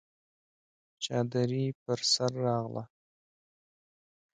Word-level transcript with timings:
چادري 1.03 1.65
پر 1.83 1.99
سر 2.13 2.31
راغله! 2.43 2.83